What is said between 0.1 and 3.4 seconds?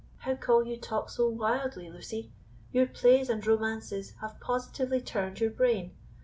"How call you talk so wildly, Lucy? Your plays